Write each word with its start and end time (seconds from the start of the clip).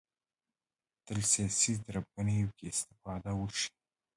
تل 1.05 1.19
سیاسي 1.31 1.73
تربګنیو 1.85 2.55
کې 2.57 2.65
استفاده 2.73 3.31
وشي 3.35 3.69